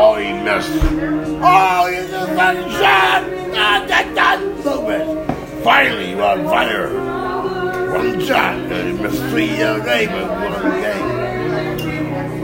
[0.00, 0.70] Oh, he missed.
[1.42, 3.24] Oh, he's a fucking shot.
[3.58, 5.64] Ah, that, that, Lopez.
[5.64, 6.88] Finally, he on fire.
[7.90, 8.54] One shot.
[8.70, 11.18] He missed three the other day, one game.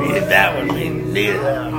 [0.03, 0.77] He that one.
[0.77, 1.71] He needed that.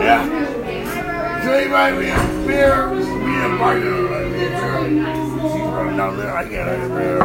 [0.00, 1.42] Yeah.
[1.44, 2.90] So anybody, we have beer.
[2.90, 3.94] We have partner.
[5.52, 6.34] She's running down there.
[6.34, 7.16] I can't a beer.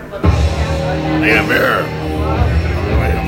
[0.00, 1.84] I got a beer.
[3.00, 3.20] Wait a.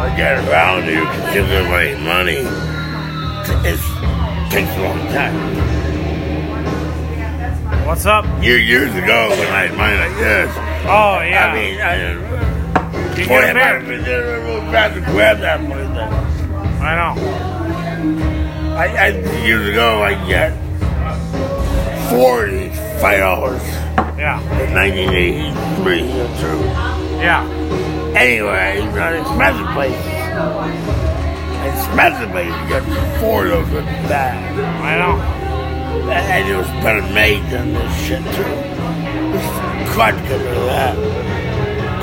[0.00, 2.38] I get around you consider my money.
[3.66, 3.80] It
[4.50, 5.34] takes a long time.
[7.86, 8.24] What's up?
[8.42, 10.52] Year, years ago when I had money like this,
[10.84, 11.48] Oh yeah.
[11.48, 12.57] I mean, I,
[13.18, 14.36] you boy, get a if I had beer.
[14.36, 15.82] I would to grab that money.
[15.82, 16.12] Then.
[16.82, 17.14] I know.
[18.76, 19.08] I, I
[19.44, 20.52] years ago I got
[22.10, 22.68] forty
[23.00, 23.62] five dollars
[24.16, 24.40] Yeah.
[24.62, 25.50] in nineteen eighty
[25.82, 26.58] three or two.
[27.20, 27.44] Yeah.
[28.16, 30.04] Anyway, it's an expensive place.
[31.74, 32.46] Expensive place.
[32.46, 34.34] You got four of those with that.
[34.82, 35.16] I know.
[36.10, 38.44] And it was better made than this shit too.
[39.32, 39.44] This
[39.92, 41.27] crud because of that.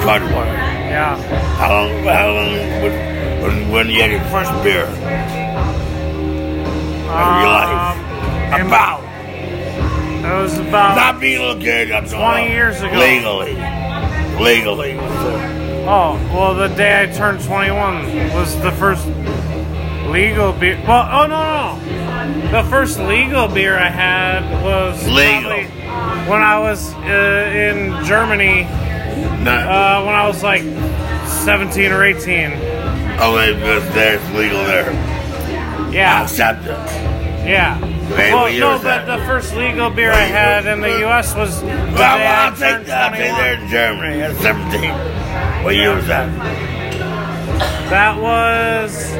[0.05, 0.51] Crud water.
[0.51, 1.17] Yeah.
[1.57, 2.03] How long?
[2.03, 2.53] How long?
[3.41, 4.85] When, when, you had your first beer?
[4.85, 4.95] Of
[7.41, 7.97] your life?
[8.53, 9.01] Um, About.
[10.23, 10.95] It was about.
[10.95, 11.91] Not being a kid.
[11.91, 12.99] I'm 20 years ago.
[12.99, 13.55] Legally.
[14.39, 14.97] Legally.
[15.87, 19.07] Oh well, the day I turned 21 was the first
[20.07, 20.79] legal beer.
[20.87, 25.63] Well, oh no, no, the first legal beer I had was Legal.
[26.29, 28.67] when I was uh, in Germany.
[29.17, 30.61] Uh, when I was like
[31.43, 32.51] 17 or 18.
[33.19, 34.91] only because there's legal there.
[35.91, 36.23] Yeah.
[36.23, 36.77] Accept it.
[37.47, 37.79] Yeah.
[38.09, 39.05] Well, no, but that?
[39.19, 41.33] the first legal beer I had in the U.S.
[41.35, 43.09] was the Well, I'll take that.
[43.15, 43.37] 21.
[43.37, 45.63] there in Germany at 17.
[45.63, 46.29] What year was that?
[47.89, 49.13] That was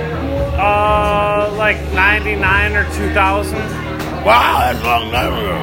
[0.58, 3.58] uh like 99 or 2000.
[4.26, 5.56] Wow, that's a long time ago.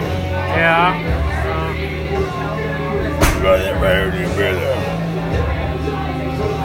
[0.57, 1.32] Yeah.
[3.43, 4.77] Got that right your beer there.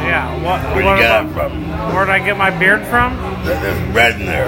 [0.08, 0.30] Yeah.
[0.44, 0.62] What?
[0.76, 1.52] Where'd what you get it from?
[1.94, 3.18] Where'd I get my beard from?
[3.44, 4.48] There- There's red in there.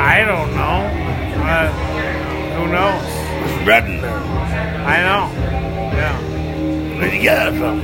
[0.00, 0.88] I don't know.
[1.44, 1.68] Uh,
[2.56, 3.02] who knows?
[3.04, 4.16] There's red in there.
[4.16, 5.30] I know.
[5.94, 6.16] Yeah.
[6.98, 7.82] Where'd you get it from?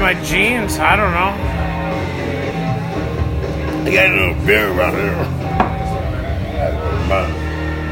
[0.00, 0.78] My jeans.
[0.78, 1.34] I don't know.
[3.84, 5.16] I got a little beer around here.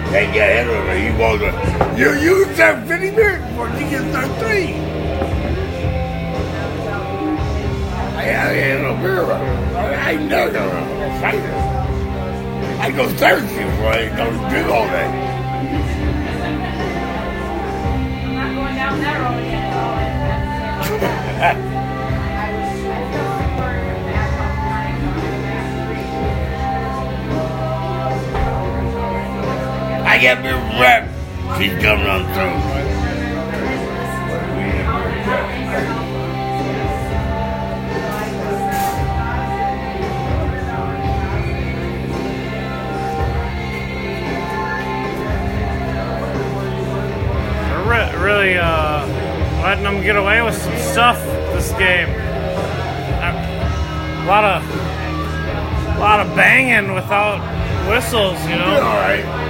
[0.06, 0.94] Man, can't get ahead of me.
[1.02, 1.54] He walks up.
[1.98, 4.74] You you that 50 beers before you get served three.
[8.16, 9.82] I got a little beer around here.
[9.98, 11.24] I I never go around.
[11.24, 11.40] I'm.
[12.80, 15.10] I go thirsty before I go drink all day.
[18.22, 19.18] I'm not going down that
[21.60, 21.72] road.
[30.16, 30.48] I got me
[30.80, 31.10] rep.
[31.58, 33.66] She's coming on through.
[47.86, 49.06] Re- really uh,
[49.62, 51.22] letting them get away with some stuff
[51.52, 52.08] this game.
[52.08, 54.64] A lot of,
[55.94, 57.38] a lot of banging without
[57.86, 58.80] whistles, you All know.
[58.80, 59.45] right.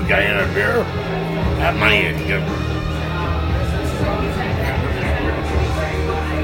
[0.00, 0.84] In a beer.
[1.60, 2.40] That money is good.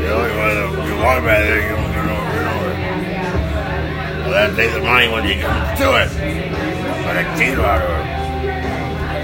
[0.05, 2.73] You to, you want about it, you don't get over it over.
[4.21, 6.11] Well, that takes the money when he comes to it.
[7.05, 8.07] But I cheat out of it.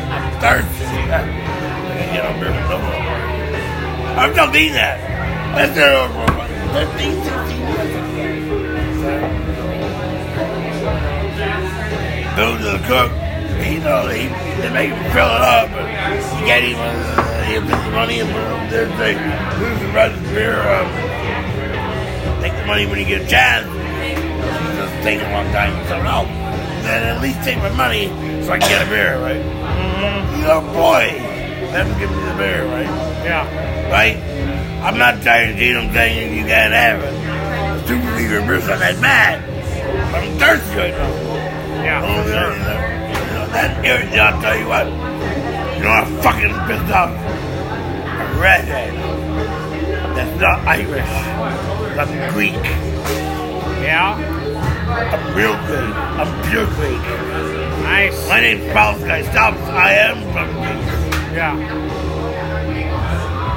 [0.09, 0.89] I'm thirsty.
[0.89, 1.21] I
[2.13, 3.05] get up here somewhere.
[4.17, 4.99] I'm still eating that.
[5.55, 8.05] That's there over like 15, 16 years.
[12.37, 13.24] Go to the cook.
[13.65, 14.29] He know he
[14.61, 18.29] they make him fill it up, you can't even uh, he put the money and
[18.31, 18.87] put it up there.
[18.87, 19.13] and Say,
[19.59, 20.89] "Who's the rest of the beer?" Um,
[22.43, 23.67] take the money when you get a chance.
[23.67, 25.73] It doesn't take a long time.
[25.89, 26.25] So no,
[26.85, 28.09] then at least take my money
[28.45, 29.43] so I can get a beer, right?
[30.45, 31.09] Your boy,
[31.73, 32.91] him give me the beer, right?
[33.25, 33.91] Yeah.
[33.91, 34.17] Right?
[34.85, 37.89] I'm not trying to cheat, I'm saying you can't have it.
[37.89, 39.41] Two liter beer's not that bad.
[40.15, 41.09] I'm thirsty right now.
[41.83, 42.03] Yeah.
[42.05, 42.94] Oh, For
[43.55, 44.87] that irritates, I'll tell you what.
[45.77, 47.11] You know, I'm fucking pissed off.
[47.11, 48.95] A redhead.
[50.17, 51.15] That's not Irish.
[51.99, 52.55] I'm Greek.
[53.83, 54.19] Yeah.
[55.15, 55.95] I'm real Greek.
[56.19, 57.01] I'm pure Greek.
[57.83, 58.29] Nice.
[58.29, 59.61] My name's Paul Stops.
[59.71, 61.35] I am from Greece.
[61.35, 61.55] Yeah.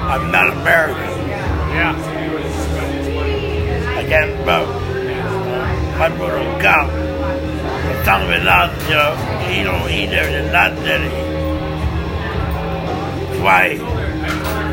[0.09, 1.27] I'm not American.
[1.73, 1.95] Yeah.
[3.97, 4.69] I can't vote.
[5.97, 7.06] My brother will come.
[8.07, 9.15] Of it not, you know,
[9.49, 11.09] he don't there, they're did he?
[13.19, 13.77] That's why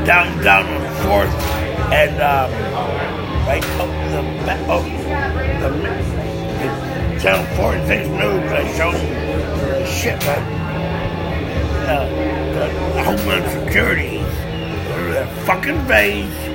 [0.04, 1.34] down, down on Fourth
[1.92, 2.50] and, um,
[3.46, 4.82] right up the, ba- oh,
[5.60, 5.68] the,
[6.60, 10.46] the Channel 4 and 6 News, I show the shit, right?
[11.88, 12.06] Uh,
[12.94, 14.18] the Homeland Security,
[15.12, 16.53] their fucking face,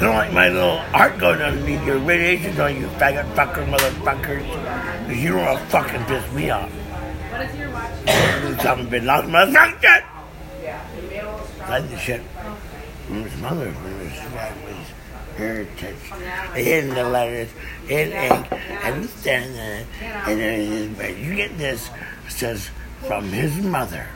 [0.00, 5.06] don't like my little art going underneath your radiation on you faggot fucker motherfuckers.
[5.06, 6.70] Because you don't want to fucking piss me off.
[6.70, 7.92] What is your watch?
[8.06, 10.04] You haven't been lost motherfucker.
[11.58, 12.22] That's the shit.
[13.06, 14.86] From his mother, from his family's
[15.36, 15.96] heritage.
[16.56, 17.50] In the letters,
[17.88, 18.52] in ink,
[18.84, 21.18] and the standard, and then his bed.
[21.18, 21.90] You get this,
[22.26, 22.70] it says,
[23.06, 24.06] from his mother.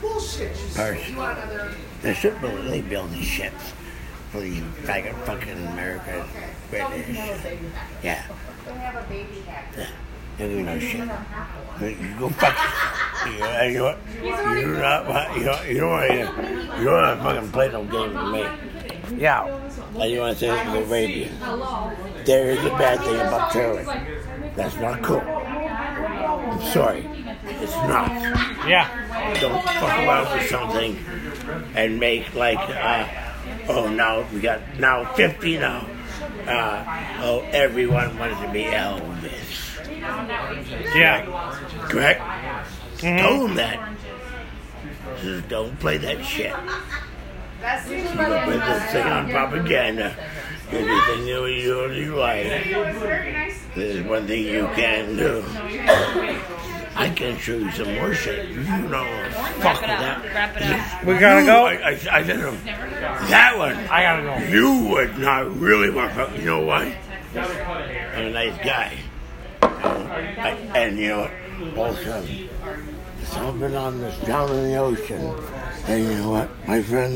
[0.00, 0.56] Bullshit.
[0.74, 1.16] Person.
[2.02, 3.72] They should build, they build these ships
[4.40, 6.22] these faggot fucking American
[6.70, 7.16] British.
[8.02, 8.26] Yeah.
[9.76, 9.86] Yeah.
[10.38, 11.00] They do no shit.
[11.80, 12.56] You go fuck.
[13.26, 13.96] You know, you know?
[14.54, 15.36] You do not want.
[15.36, 15.68] You don't.
[15.68, 16.16] You don't want to.
[16.78, 19.18] You don't want to fucking play no game with me.
[19.18, 19.44] Yeah.
[19.98, 21.28] I just want to say to Arabia.
[22.24, 23.98] There is a bad thing about terrorism.
[24.56, 25.20] That's not cool.
[25.20, 27.08] I'm sorry.
[27.44, 28.10] It's not
[28.68, 28.88] Yeah.
[29.40, 30.98] don't fuck around with something
[31.74, 33.06] and make like uh,
[33.68, 35.86] oh now we got now 50 now.
[36.46, 36.84] Uh,
[37.22, 39.66] oh everyone wants to be Elvis.
[40.94, 41.24] Yeah.
[41.88, 42.22] correct?
[42.98, 43.92] Tell them that.
[45.20, 46.52] Just don't play that shit.
[47.88, 50.14] You go play this thing on propaganda.
[50.70, 52.44] Everything you you you like.
[52.44, 55.44] Very there's one thing you can do
[56.98, 58.48] I can show you some more shit.
[58.48, 59.04] You know,
[59.60, 60.24] fuck with that.
[60.34, 61.04] Wrap it up.
[61.04, 61.66] We gotta You- go.
[61.66, 63.76] I, I, I said to him, that one.
[63.76, 64.52] I gotta go.
[64.52, 66.32] You would not really want to.
[66.38, 66.96] You know why?
[67.34, 68.96] I'm a nice guy.
[69.62, 71.78] And, I, and you know what?
[71.78, 72.48] All of a sudden,
[73.24, 75.34] something on this down in the ocean.
[75.88, 77.14] And you know what, my friend?